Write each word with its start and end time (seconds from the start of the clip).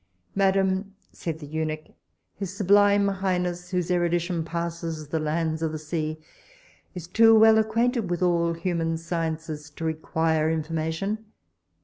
Madam, 0.33 0.95
said 1.11 1.37
the 1.37 1.45
eunuch, 1.45 1.91
his 2.33 2.51
sublime 2.57 3.07
highness, 3.07 3.69
whose 3.69 3.91
erudition 3.91 4.43
passes 4.43 5.09
the 5.09 5.19
lands 5.19 5.61
of 5.61 5.71
the 5.71 5.77
sea, 5.77 6.17
is 6.95 7.05
too 7.05 7.37
well 7.37 7.59
acquainted 7.59 8.09
with 8.09 8.23
all 8.23 8.53
human 8.53 8.97
sciences 8.97 9.69
to 9.69 9.83
require 9.85 10.49
information. 10.49 11.25